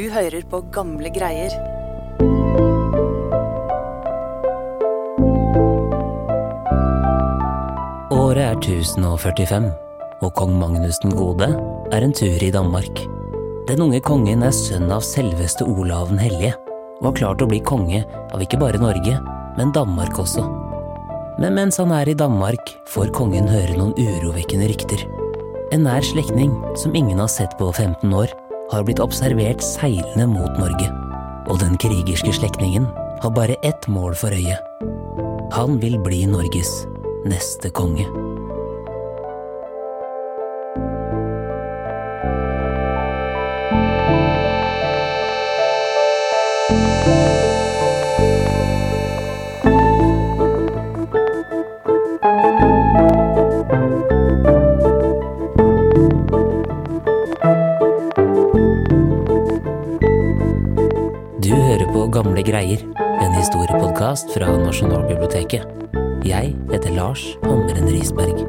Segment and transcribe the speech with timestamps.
[0.00, 1.52] Du hører på gamle greier.
[8.08, 9.68] Året er 1045,
[10.24, 11.50] og kong Magnus den gode
[11.92, 13.04] er en tur i Danmark.
[13.68, 16.56] Den unge kongen er sønn av selveste Olav den hellige,
[17.02, 18.00] og har klart å bli konge
[18.32, 19.20] av ikke bare Norge,
[19.60, 20.48] men Danmark også.
[21.44, 25.10] Men mens han er i Danmark, får kongen høre noen urovekkende rykter.
[25.76, 28.32] En nær slektning som ingen har sett på 15 år,
[28.70, 30.88] har blitt observert seilende mot Norge.
[31.50, 32.86] Og den krigerske slektningen
[33.20, 34.58] har bare ett mål for øye.
[35.52, 36.70] Han vil bli Norges
[37.28, 38.06] neste konge.
[62.50, 62.82] Greier,
[63.22, 65.66] en historiepodkast fra Nasjonalbiblioteket.
[66.26, 68.42] Jeg heter Lars Hammeren Risberg.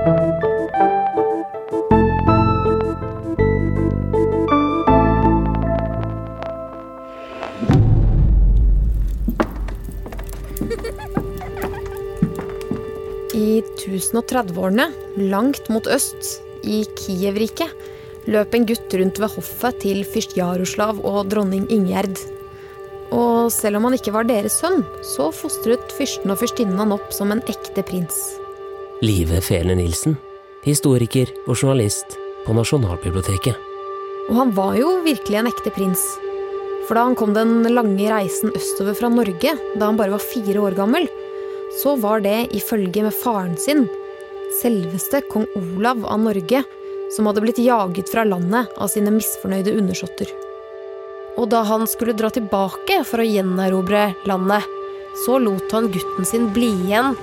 [13.37, 14.89] I 1030-årene,
[15.29, 17.69] langt mot øst, i Kiev-riket,
[18.25, 22.40] løp en gutt rundt ved hoffet til fyrst Jaroslav og dronning Ingjerd.
[23.11, 27.11] Og selv om han ikke var deres sønn, så fostret fyrsten og fyrstinnen han opp
[27.15, 28.17] som en ekte prins.
[29.03, 30.15] Live Fele Nilsen,
[30.63, 33.57] historiker og journalist på Nasjonalbiblioteket.
[34.29, 36.03] Og han var jo virkelig en ekte prins.
[36.87, 40.63] For da han kom den lange reisen østover fra Norge, da han bare var fire
[40.63, 41.09] år gammel,
[41.81, 43.85] så var det i følge med faren sin,
[44.59, 46.63] selveste kong Olav av Norge,
[47.15, 50.31] som hadde blitt jaget fra landet av sine misfornøyde undersåtter.
[51.41, 54.67] Og da han skulle dra tilbake for å gjenerobre landet,
[55.25, 57.15] så lot han gutten sin bli igjen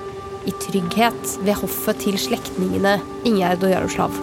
[0.49, 2.97] i trygghet ved hoffet til slektningene
[3.29, 4.19] Ingjerd og Jaroslav.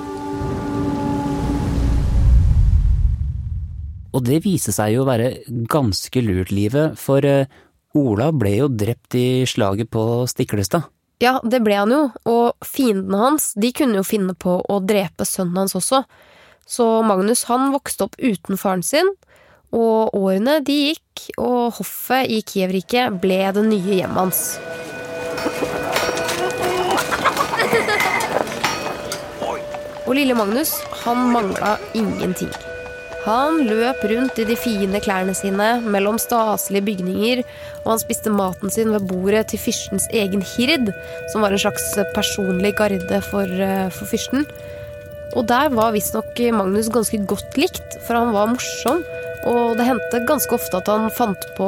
[4.16, 5.32] Og det viste seg jo å være
[5.72, 7.24] ganske lurt, livet, for
[7.96, 10.90] Ola ble jo drept i slaget på Stiklestad.
[11.24, 15.24] Ja, det ble han jo, og fiendene hans de kunne jo finne på å drepe
[15.28, 16.04] sønnen hans også.
[16.68, 19.08] Så Magnus han vokste opp uten faren sin,
[19.74, 24.44] og årene de gikk, og hoffet i Kiev-riket ble det nye hjemmet hans.
[30.06, 32.52] Og lille Magnus, han mangla ingenting.
[33.26, 37.42] Han løp rundt i de fine klærne sine mellom staselige bygninger,
[37.82, 40.92] og han spiste maten sin ved bordet til fyrstens egen hird,
[41.34, 44.46] som var en slags personlig garde for, eh, for fyrsten.
[45.36, 49.02] Og der var visstnok Magnus ganske godt likt, for han var morsom.
[49.46, 51.68] Og det hendte ganske ofte at han fant på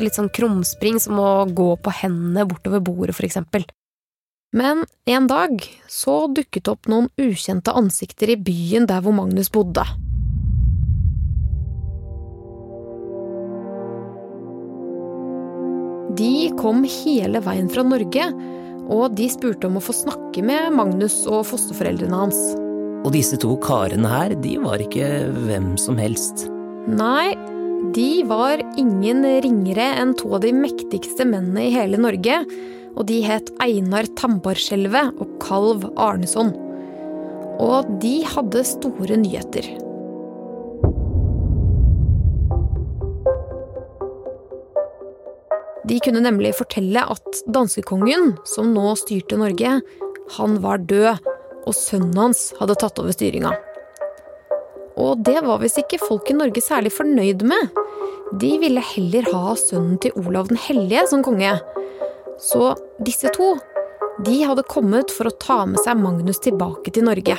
[0.00, 3.66] litt sånn krumspring, som å gå på hendene bortover bordet, for eksempel.
[4.56, 5.60] Men en dag
[5.92, 9.84] så dukket det opp noen ukjente ansikter i byen der hvor Magnus bodde.
[16.18, 18.24] De kom hele veien fra Norge,
[18.88, 22.38] og de spurte om å få snakke med Magnus og fosterforeldrene hans.
[23.04, 26.48] Og disse to karene her, de var ikke hvem som helst.
[26.88, 27.34] Nei,
[27.92, 32.38] de var ingen ringere enn to av de mektigste mennene i hele Norge,
[32.96, 36.54] og de het Einar Tambarskjelvet og Kalv Arneson.
[37.60, 39.68] Og de hadde store nyheter.
[45.88, 49.78] De kunne nemlig fortelle at danskekongen, som nå styrte Norge,
[50.40, 51.20] han var død,
[51.68, 53.52] og sønnen hans hadde tatt over styringa.
[54.98, 57.74] Og det var visst ikke folk i Norge særlig fornøyd med.
[58.40, 61.54] De ville heller ha sønnen til Olav den hellige som konge.
[62.42, 62.72] Så
[63.02, 63.54] disse to,
[64.26, 67.38] de hadde kommet for å ta med seg Magnus tilbake til Norge.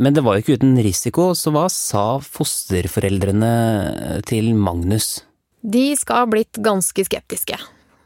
[0.00, 5.18] Men det var jo ikke uten risiko, så hva sa fosterforeldrene til Magnus?
[5.60, 7.58] De skal ha blitt ganske skeptiske.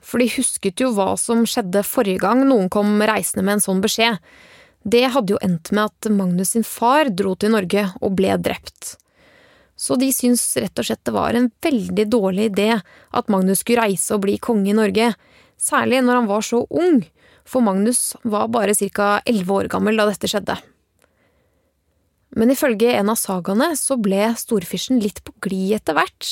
[0.05, 3.85] For de husket jo hva som skjedde forrige gang noen kom reisende med en sånn
[3.85, 4.19] beskjed.
[4.85, 8.99] Det hadde jo endt med at Magnus sin far dro til Norge og ble drept.
[9.75, 13.87] Så de syntes rett og slett det var en veldig dårlig idé at Magnus skulle
[13.89, 15.15] reise og bli konge i Norge,
[15.59, 17.01] særlig når han var så ung,
[17.45, 19.21] for Magnus var bare ca.
[19.27, 20.57] elleve år gammel da dette skjedde.
[22.35, 26.31] Men ifølge en av sagaene så ble storfyrsten litt på glid etter hvert.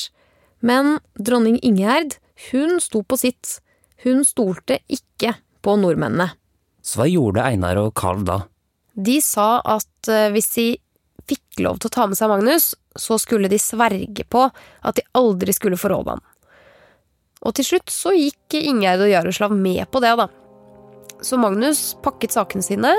[0.59, 2.17] Men dronning Ingjerd,
[2.51, 3.59] hun sto på sitt.
[4.03, 6.33] Hun stolte ikke på nordmennene.
[6.83, 8.41] Så hva gjorde Einar og Karl da?
[8.93, 10.67] De sa at eh, hvis de
[11.29, 15.05] fikk lov til å ta med seg Magnus, så skulle de sverge på at de
[15.17, 16.23] aldri skulle forråde ham.
[17.43, 20.27] Og til slutt så gikk Ingjerd og Jaroslav med på det, da.
[21.23, 22.91] Så Magnus pakket sakene sine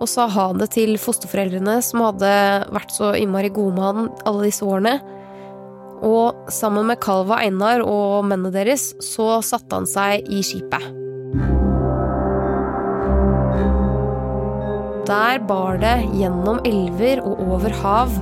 [0.00, 2.30] og sa ha det til fosterforeldrene som hadde
[2.74, 4.96] vært så innmari gode med han alle disse årene.
[6.06, 11.09] Og sammen med Kalva Einar og mennene deres så satte han seg i skipet.
[15.10, 18.12] Der bar det gjennom elver og over hav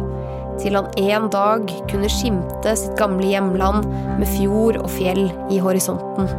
[0.58, 3.84] til han en dag kunne skimte sitt gamle hjemland
[4.18, 6.30] med fjord og fjell i horisonten.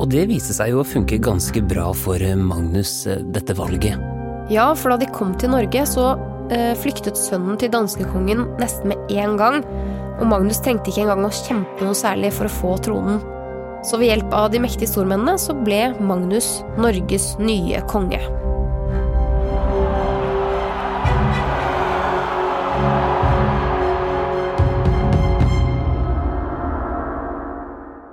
[0.00, 3.98] Og det viste seg jo å funke ganske bra for Magnus, eh, dette valget.
[4.48, 6.14] Ja, for da de kom til Norge, så
[6.54, 9.60] eh, flyktet sønnen til danskekongen nesten med en gang.
[10.20, 13.18] Og Magnus trengte ikke engang å kjempe noe særlig for å få tronen.
[13.82, 18.22] Så ved hjelp av de mektige stormennene så ble Magnus Norges nye konge.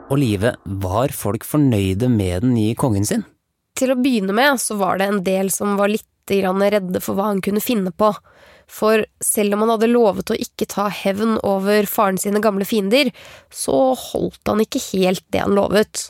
[0.07, 3.25] Og Live, var folk fornøyde med den nye kongen sin?
[3.75, 7.30] Til å begynne med så var det en del som var litt redde for hva
[7.30, 8.09] han kunne finne på.
[8.68, 13.13] For selv om han hadde lovet å ikke ta hevn over faren sine gamle fiender,
[13.48, 16.09] så holdt han ikke helt det han lovet.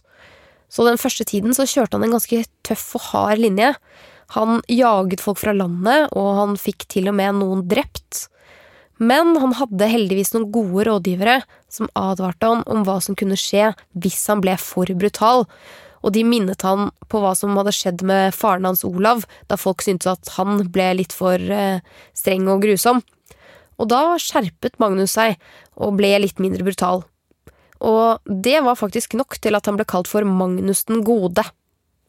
[0.69, 3.75] Så den første tiden så kjørte han en ganske tøff og hard linje.
[4.33, 8.25] Han jaget folk fra landet, og han fikk til og med noen drept.
[8.97, 11.41] Men han hadde heldigvis noen gode rådgivere
[11.71, 15.45] som advarte han om hva som kunne skje hvis han ble for brutal,
[16.05, 19.83] og de minnet han på hva som hadde skjedd med faren hans Olav, da folk
[19.85, 21.83] syntes at han ble litt for eh,
[22.17, 23.03] streng og grusom.
[23.77, 25.38] Og da skjerpet Magnus seg
[25.75, 27.03] og ble litt mindre brutal.
[27.77, 31.45] Og det var faktisk nok til at han ble kalt for Magnus den gode.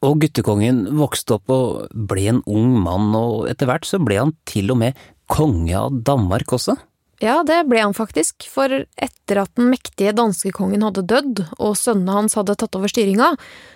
[0.05, 4.33] Og guttekongen vokste opp og ble en ung mann, og etter hvert så ble han
[4.49, 4.97] til og med
[5.29, 6.75] konge av Danmark også?
[7.19, 12.15] Ja, det ble han faktisk, for etter at den mektige danskekongen hadde dødd og sønnene
[12.15, 13.33] hans hadde tatt over styringa,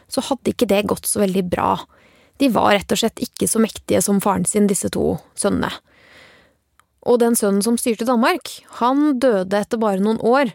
[0.07, 1.75] så hadde ikke det gått så veldig bra.
[2.39, 5.73] De var rett og slett ikke så mektige som faren sin, disse to sønnene.
[7.03, 8.47] Og den sønnen som styrte Danmark,
[8.79, 10.53] han døde etter bare noen år,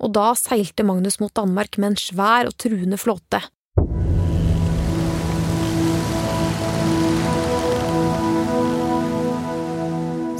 [0.00, 3.42] og da seilte Magnus mot Danmark med en svær og truende flåte.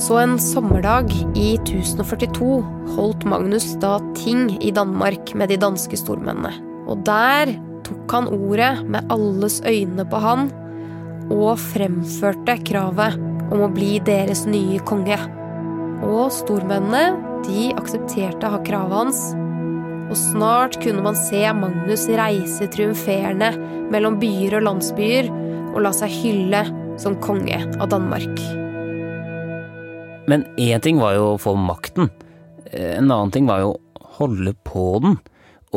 [0.07, 2.47] Så en sommerdag i 1042
[2.95, 6.53] holdt Magnus da ting i Danmark med de danske stormennene.
[6.87, 7.51] Og der
[7.83, 10.45] tok han ordet med alles øyne på han,
[11.35, 13.17] og fremførte kravet
[13.51, 15.19] om å bli deres nye konge.
[16.07, 17.17] Og stormennene,
[17.49, 19.25] de aksepterte å ha kravet hans,
[20.07, 23.51] og snart kunne man se Magnus reise triumferende
[23.91, 25.33] mellom byer og landsbyer
[25.73, 26.63] og la seg hylle
[27.03, 28.66] som konge av Danmark.
[30.27, 32.11] Men én ting var jo å få makten,
[32.73, 35.19] en annen ting var jo å holde på den,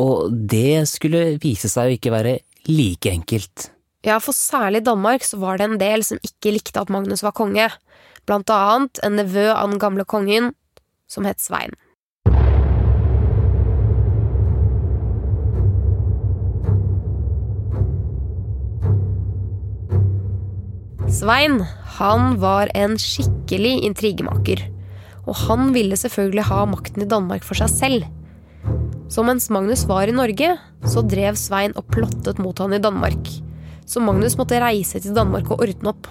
[0.00, 2.38] og det skulle vise seg å ikke være
[2.70, 3.70] like enkelt.
[4.06, 7.22] Ja, for særlig i Danmark så var det en del som ikke likte at Magnus
[7.24, 7.68] var konge,
[8.28, 10.54] blant annet en nevø av den gamle kongen
[11.10, 11.74] som het Svein.
[21.10, 21.58] Svein
[21.96, 24.60] han var en skikkelig intrigemaker,
[25.26, 28.04] og han ville selvfølgelig ha makten i Danmark for seg selv.
[29.10, 30.52] Så mens Magnus var i Norge,
[30.86, 33.26] så drev Svein og plottet mot han i Danmark.
[33.90, 36.06] Så Magnus måtte reise til Danmark og ordne opp.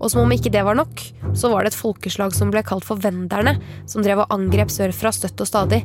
[0.00, 1.06] Og som om ikke det var nok,
[1.38, 3.54] så var det et folkeslag som ble kalt for venderne,
[3.86, 5.84] som drev og angrep sørfra støtt og stadig.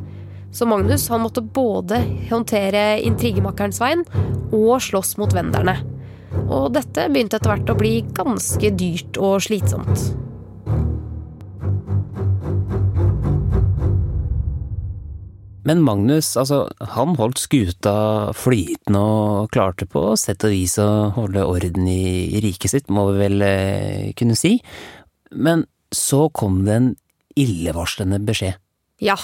[0.49, 2.01] Så Magnus han måtte både
[2.33, 4.07] håndtere intrigemakeren Svein
[4.49, 5.77] og slåss mot venderne.
[6.51, 10.11] Og dette begynte etter hvert å bli ganske dyrt og slitsomt.
[15.67, 16.63] Men Magnus, altså,
[16.95, 17.93] han holdt skuta
[18.35, 23.21] flytende og klarte på sett og vis å holde orden i riket sitt, må vi
[23.21, 24.55] vel eh, kunne si.
[25.31, 26.89] Men så kom det en
[27.39, 28.57] illevarslende beskjed.
[29.01, 29.19] Ja.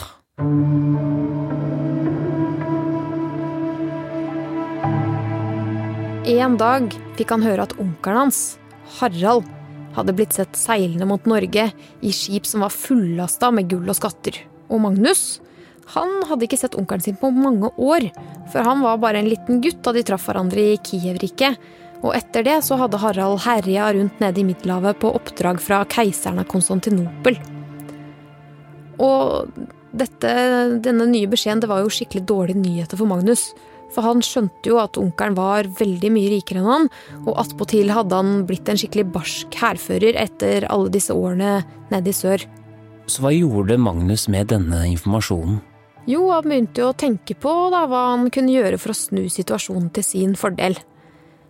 [6.27, 8.57] En dag fikk han høre at onkelen hans,
[8.98, 9.46] Harald,
[9.96, 11.69] hadde blitt sett seilende mot Norge
[12.03, 14.36] i skip som var fullasta med gull og skatter.
[14.67, 15.39] Og Magnus,
[15.93, 18.10] han hadde ikke sett onkelen sin på mange år,
[18.51, 21.55] for han var bare en liten gutt da de traff hverandre i Kiev-riket.
[22.03, 26.43] Og etter det så hadde Harald herja rundt nede i Middelhavet på oppdrag fra keiseren
[26.43, 27.39] av Konstantinopel.
[29.00, 29.48] Og
[29.96, 30.36] dette,
[30.84, 33.48] denne nye beskjeden det var jo skikkelig dårlige nyheter for Magnus.
[33.94, 36.89] For han skjønte jo at onkelen var veldig mye rikere enn han,
[37.24, 41.62] og attpåtil hadde han blitt en skikkelig barsk hærfører etter alle disse årene
[41.94, 42.44] nede i sør.
[43.08, 45.62] Så hva gjorde Magnus med denne informasjonen?
[46.08, 49.25] Jo, han begynte jo å tenke på da, hva han kunne gjøre for å snu
[49.32, 50.77] situasjonen til sin fordel.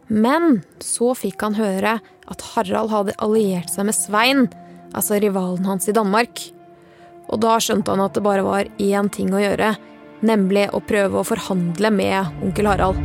[0.08, 4.48] Men så fikk han høre at Harald hadde alliert seg med Svein,
[4.96, 6.42] altså rivalen hans i Danmark.
[7.28, 9.76] Og da skjønte han at det bare var én ting å gjøre,
[10.26, 13.00] nemlig å prøve å forhandle med onkel Harald.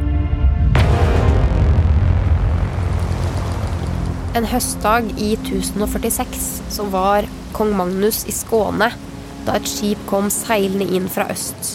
[4.33, 8.89] En høstdag i 1046 så var kong Magnus i Skåne
[9.45, 11.75] da et skip kom seilende inn fra øst.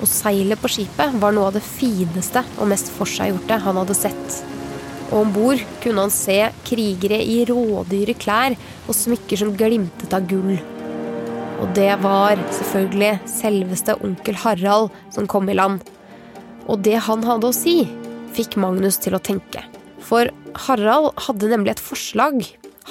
[0.00, 4.40] Og seilet på skipet var noe av det fineste og mest forseggjorte han hadde sett.
[5.10, 6.38] Og om bord kunne han se
[6.68, 10.58] krigere i rådyre klær og smykker som glimtet av gull.
[11.60, 15.82] Og det var selvfølgelig selveste onkel Harald som kom i land.
[16.70, 17.82] Og det han hadde å si,
[18.32, 19.62] fikk Magnus til å tenke.
[20.00, 20.30] For
[20.66, 22.40] Harald hadde nemlig et forslag.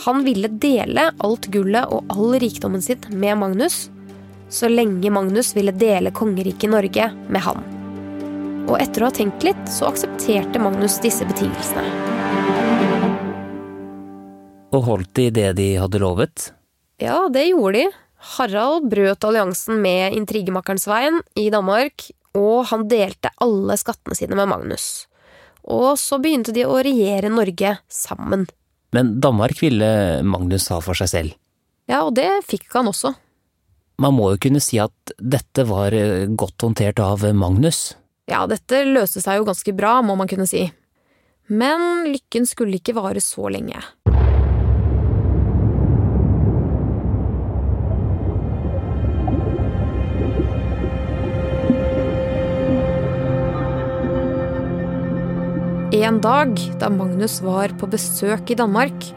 [0.06, 3.88] Han ville dele alt gullet og all rikdommen sitt med Magnus,
[4.50, 7.66] så lenge Magnus ville dele kongeriket Norge med han.
[8.70, 11.86] Og etter å ha tenkt litt, så aksepterte Magnus disse betingelsene.
[14.70, 16.52] Og holdt de det de hadde lovet?
[17.02, 17.88] Ja, det gjorde de.
[18.20, 24.52] Harald brøt alliansen med intrigemakeren Svein i Danmark, og han delte alle skattene sine med
[24.52, 25.08] Magnus.
[25.64, 28.46] Og så begynte de å regjere Norge sammen.
[28.96, 31.38] Men Danmark ville Magnus ha for seg selv.
[31.90, 33.14] Ja, og det fikk han også.
[34.00, 37.94] Man må jo kunne si at dette var eh, godt håndtert av Magnus.
[38.30, 40.68] Ja, dette løste seg jo ganske bra, må man kunne si.
[41.50, 43.82] Men lykken skulle ikke vare så lenge.
[55.90, 59.08] En dag da Magnus var på besøk i Danmark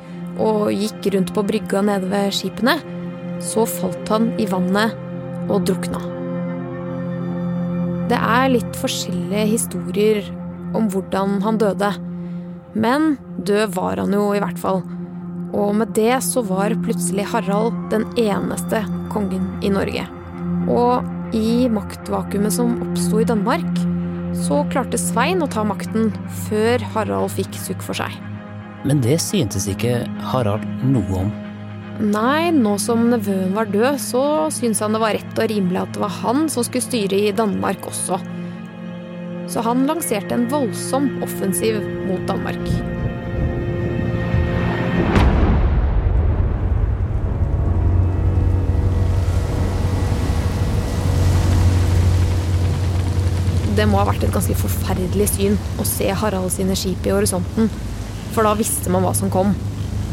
[0.41, 2.79] og gikk rundt på brygga nede ved skipene,
[3.45, 4.97] så falt han i vannet
[5.53, 6.01] og drukna.
[8.09, 10.33] Det er litt forskjellige historier
[10.73, 11.93] om hvordan han døde.
[12.73, 14.81] Men død var han jo i hvert fall.
[15.53, 18.81] Og med det så var plutselig Harald den eneste
[19.13, 20.09] kongen i Norge.
[20.73, 23.69] Og i maktvakuumet som oppsto i Danmark,
[24.37, 26.11] så klarte Svein å ta makten
[26.47, 28.15] før Harald fikk sukk for seg.
[28.89, 31.33] Men det syntes ikke Harald noe om.
[32.03, 34.23] Nei, nå som nevøen var død, så
[34.55, 37.35] syntes han det var rett og rimelig at det var han som skulle styre i
[37.37, 38.19] Danmark også.
[39.53, 43.02] Så han lanserte en voldsom offensiv mot Danmark.
[53.83, 57.67] Det må ha vært et ganske forferdelig syn å se Harald sine skip i horisonten.
[58.31, 59.49] For da visste man hva som kom.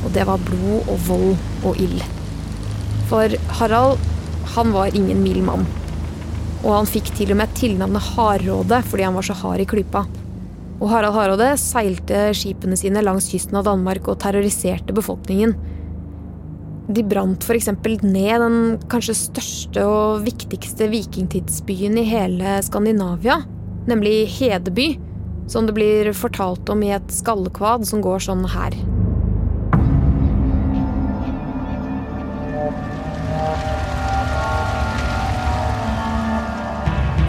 [0.01, 2.01] Og det var blod og vold og ild.
[3.11, 4.01] For Harald,
[4.55, 5.67] han var ingen mild mann.
[6.63, 10.01] Og han fikk til og med tilnavnet Hardråde fordi han var så hard i klypa.
[10.79, 15.53] Og Harald Hardråde seilte skipene sine langs kysten av Danmark og terroriserte befolkningen.
[16.89, 17.69] De brant f.eks.
[18.01, 18.59] ned den
[18.89, 23.43] kanskje største og viktigste vikingtidsbyen i hele Skandinavia,
[23.89, 24.93] nemlig Hedeby,
[25.49, 28.77] som det blir fortalt om i et skallekvad som går sånn her.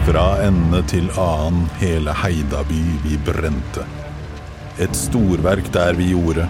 [0.05, 3.85] Fra ende til annen hele Heidaby vi brente.
[4.81, 6.47] Et storverk der vi gjorde,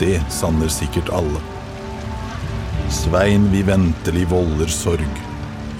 [0.00, 1.42] det sanner sikkert alle.
[2.90, 5.22] Svein vi ventelig volder sorg.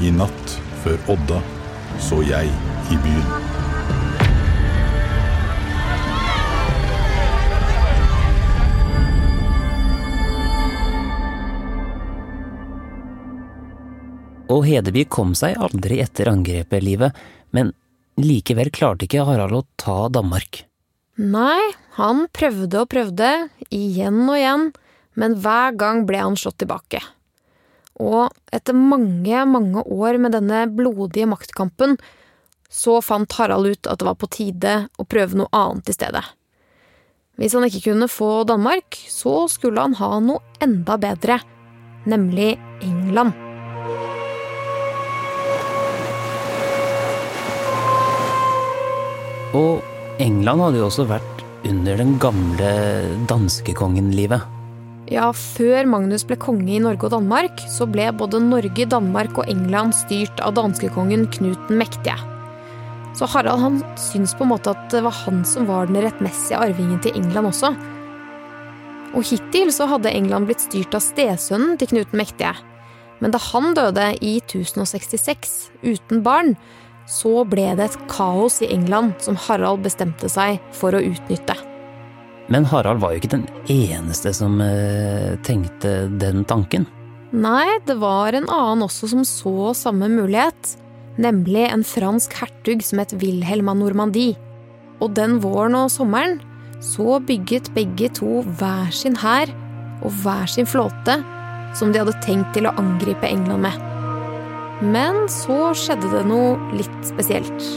[0.04, 1.42] I natt, før Odda,
[1.99, 2.52] så jeg
[2.92, 3.45] i byen.
[14.52, 17.16] Og Hedeby kom seg aldri etter angrepet, livet,
[17.50, 17.72] men
[18.20, 20.62] likevel klarte ikke Harald å ta Danmark.
[21.18, 23.30] Nei, han prøvde og prøvde,
[23.74, 24.66] igjen og igjen,
[25.18, 27.00] men hver gang ble han slått tilbake.
[27.96, 31.96] Og etter mange, mange år med denne blodige maktkampen,
[32.70, 36.22] så fant Harald ut at det var på tide å prøve noe annet i stedet.
[37.40, 41.40] Hvis han ikke kunne få Danmark, så skulle han ha noe enda bedre,
[42.08, 43.34] nemlig England.
[49.54, 49.82] Og
[50.22, 52.70] England hadde jo også vært under den gamle
[53.30, 54.52] danskekongen-livet.
[55.06, 59.50] Ja, før Magnus ble konge i Norge og Danmark, så ble både Norge, Danmark og
[59.50, 62.16] England styrt av danskekongen Knut den mektige.
[63.16, 66.58] Så Harald han syns på en måte at det var han som var den rettmessige
[66.58, 67.70] arvingen til England også.
[69.16, 72.56] Og hittil så hadde England blitt styrt av stesønnen til Knut den mektige.
[73.22, 75.54] Men da han døde i 1066
[75.86, 76.56] uten barn,
[77.06, 81.56] så ble det et kaos i England som Harald bestemte seg for å utnytte.
[82.50, 86.86] Men Harald var jo ikke den eneste som eh, tenkte den tanken.
[87.34, 90.76] Nei, det var en annen også som så samme mulighet.
[91.18, 94.36] Nemlig en fransk hertug som het Wilhelm av Normandie.
[95.02, 96.38] Og den våren og sommeren
[96.84, 99.50] så bygget begge to hver sin hær
[100.04, 101.18] og hver sin flåte
[101.76, 103.95] som de hadde tenkt til å angripe England med.
[104.85, 107.68] Men så skjedde det noe litt spesielt.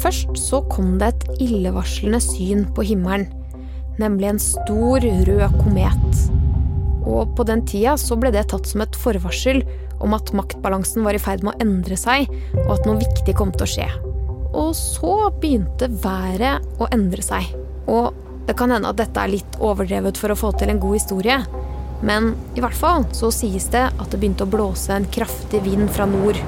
[0.00, 3.26] Først så kom det et illevarslende syn på himmelen,
[4.00, 6.22] nemlig en stor, rød komet.
[7.02, 9.64] Og på den tida så ble det tatt som et forvarsel
[10.00, 12.30] om at maktbalansen var i ferd med å endre seg,
[12.62, 13.88] og at noe viktig kom til å skje.
[14.54, 17.50] Og så begynte været å endre seg.
[17.90, 18.14] Og
[18.50, 21.36] det kan hende at dette er litt overdrevet for å få til en god historie,
[22.02, 25.86] men i hvert fall så sies det at det begynte å blåse en kraftig vind
[25.94, 26.40] fra nord.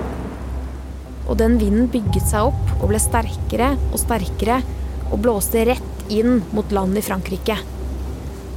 [1.28, 4.56] Og den vinden bygget seg opp og ble sterkere og sterkere
[5.12, 7.60] og blåste rett inn mot land i Frankrike.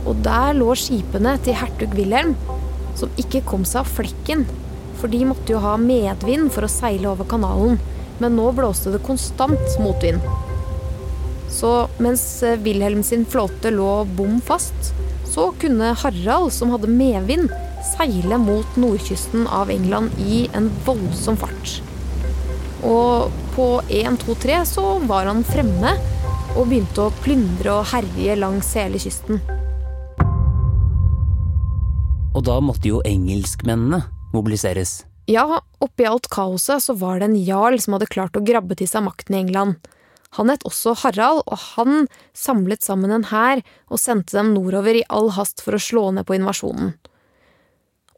[0.09, 2.33] Og der lå skipene til hertug Wilhelm,
[2.97, 4.41] som ikke kom seg av flekken.
[4.97, 7.77] For de måtte jo ha medvind for å seile over kanalen,
[8.17, 10.25] men nå blåste det konstant motvind.
[11.51, 14.93] Så mens Wilhelm sin flåte lå bom fast,
[15.29, 17.51] så kunne Harald, som hadde medvind,
[17.95, 21.79] seile mot nordkysten av England i en voldsom fart.
[22.85, 25.95] Og på 1, 2, 3 så var han fremme
[26.55, 29.41] og begynte å plyndre og herje langs hele kysten.
[32.35, 34.03] Og da måtte jo engelskmennene
[34.35, 35.03] mobiliseres.
[35.31, 38.89] Ja, oppi alt kaoset så var det en jarl som hadde klart å grabbe til
[38.91, 39.79] seg makten i England.
[40.35, 45.05] Han het også Harald, og han samlet sammen en hær og sendte dem nordover i
[45.09, 46.95] all hast for å slå ned på invasjonen.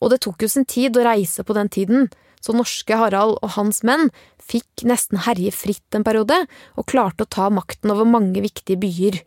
[0.02, 2.10] Og det tok jo sin tid å reise på den tiden,
[2.42, 4.12] så norske Harald og hans menn
[4.48, 6.46] fikk nesten herje fritt en periode,
[6.78, 9.20] og klarte å ta makten over mange viktige byer.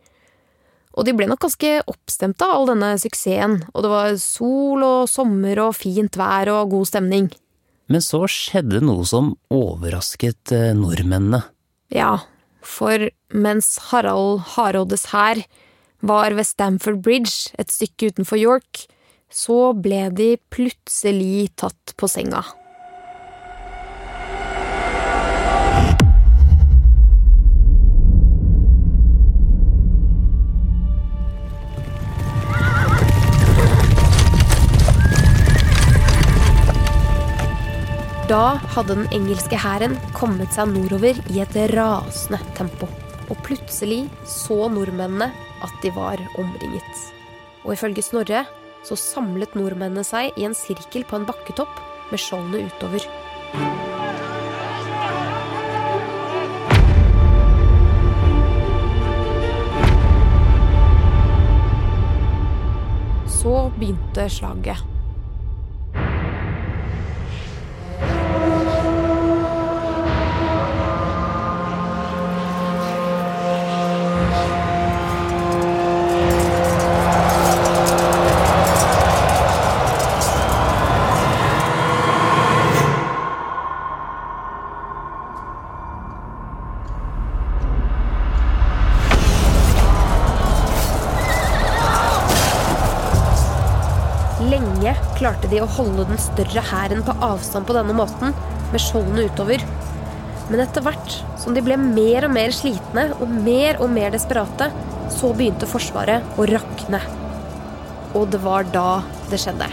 [0.97, 5.11] Og de ble nok ganske oppstemte av all denne suksessen, og det var sol og
[5.11, 7.29] sommer og fint vær og god stemning.
[7.91, 11.43] Men så skjedde noe som overrasket eh, nordmennene.
[11.91, 12.15] Ja,
[12.61, 15.43] for mens Harald Hardrådes hær
[16.01, 18.85] var ved Stamford Bridge, et stykke utenfor York,
[19.31, 22.43] så ble de plutselig tatt på senga.
[38.31, 42.87] Da hadde den engelske hæren kommet seg nordover i et rasende tempo.
[43.27, 45.27] Og plutselig så nordmennene
[45.59, 47.01] at de var omringet.
[47.65, 48.45] Og ifølge Snorre
[48.87, 51.81] så samlet nordmennene seg i en sirkel på en bakketopp
[52.13, 53.03] med skjoldene utover.
[63.27, 65.00] Så begynte slaget.
[95.51, 98.35] De å holde den større hæren på avstand på denne måten,
[98.71, 99.63] med skjoldene utover.
[100.51, 104.69] Men etter hvert som de ble mer og mer slitne og mer og mer desperate,
[105.11, 107.01] så begynte Forsvaret å rakne.
[108.15, 109.67] Og det var da det skjedde.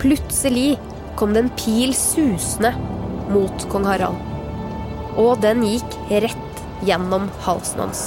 [0.00, 0.78] Plutselig
[1.18, 2.72] kom det en pil susende
[3.30, 4.18] mot kong Harald.
[5.20, 8.04] Og den gikk rett gjennom halsen hans.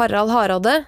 [0.00, 0.86] Harald Hardråde,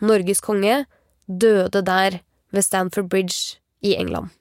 [0.00, 0.86] Norges konge,
[1.28, 2.22] døde der
[2.52, 4.32] ved Stamford Bridge i England.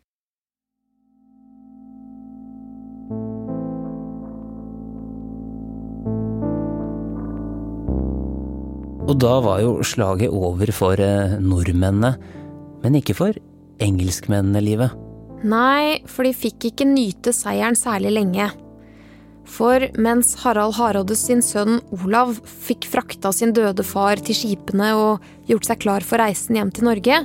[9.04, 12.16] Og da var jo slaget over for eh, nordmennene,
[12.82, 13.36] men ikke for
[13.84, 14.96] engelskmennene, livet.
[15.44, 18.48] Nei, for de fikk ikke nyte seieren særlig lenge.
[19.50, 25.26] For mens Harald Hardrådes sin sønn Olav fikk frakta sin døde far til skipene og
[25.50, 27.20] gjort seg klar for reisen hjem til Norge,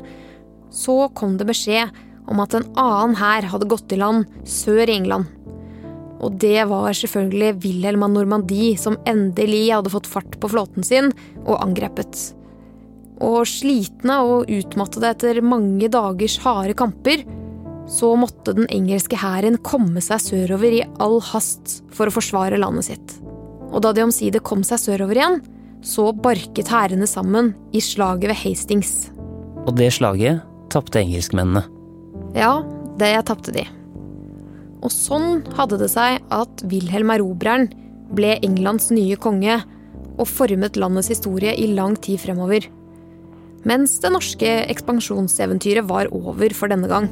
[0.74, 1.94] så kom det beskjed
[2.28, 5.30] om at en annen hær hadde gått i land sør i England.
[6.18, 11.12] Og det var selvfølgelig Wilhelm av Normandie som endelig hadde fått fart på flåten sin
[11.44, 12.18] og angrepet.
[13.22, 17.22] Og slitne og utmattede etter mange dagers harde kamper,
[17.88, 22.90] så måtte den engelske hæren komme seg sørover i all hast for å forsvare landet
[22.90, 23.14] sitt.
[23.72, 25.40] Og da de omsider kom seg sørover igjen,
[25.84, 28.92] så barket hærene sammen i slaget ved Hastings.
[29.64, 31.64] Og det slaget tapte engelskmennene.
[32.36, 32.60] Ja,
[33.00, 33.64] det tapte de.
[34.84, 37.68] Og sånn hadde det seg at Wilhelm Erobreren
[38.14, 39.58] ble Englands nye konge
[40.18, 42.66] og formet landets historie i lang tid fremover.
[43.68, 47.08] Mens det norske ekspansjonseventyret var over for denne gang.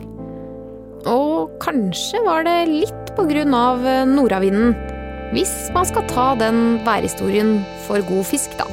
[1.36, 3.12] Og kanskje var det litt
[3.56, 4.74] av nordavinden.
[5.34, 8.68] Hvis man skal ta den værhistorien for god fisk, da.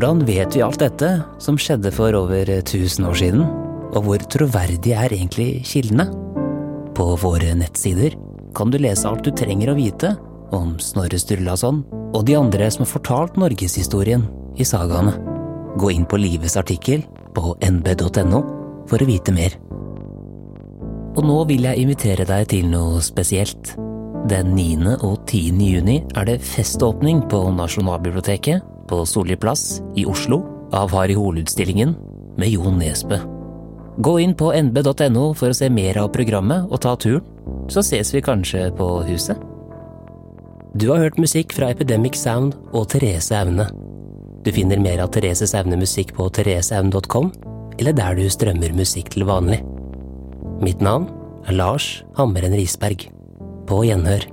[0.00, 1.08] Hvordan vet vi alt dette
[1.44, 3.42] som skjedde for over 1000 år siden?
[3.92, 6.06] Og hvor troverdige er egentlig kildene?
[6.96, 8.16] På våre nettsider
[8.56, 10.14] kan du lese alt du trenger å vite
[10.56, 11.82] om Snorre Sturlason
[12.14, 14.24] og de andre som har fortalt norgeshistorien
[14.56, 15.12] i sagaene.
[15.76, 17.04] Gå inn på Lives artikkel
[17.36, 18.42] på nb.no
[18.88, 19.60] for å vite mer.
[21.12, 23.76] Og nå vil jeg invitere deg til noe spesielt.
[24.32, 24.96] Den 9.
[24.96, 25.60] og 10.
[25.60, 30.42] juni er det feståpning på Nasjonalbiblioteket på Solli plass i Oslo
[30.76, 31.94] av Harry Hole-utstillingen
[32.38, 33.20] med Jon Nesbø.
[34.00, 37.24] Gå inn på nb.no for å se mer av programmet og ta turen,
[37.70, 39.38] så ses vi kanskje på huset.
[40.74, 43.66] Du har hørt musikk fra Epidemic Sound og Therese Aune.
[44.46, 47.32] Du finner mer av Thereses Aune musikk på thereseaune.com,
[47.80, 49.60] eller der du strømmer musikk til vanlig.
[50.62, 51.08] Mitt navn
[51.48, 53.08] er Lars Hammeren Risberg.
[53.68, 54.24] På gjenhør.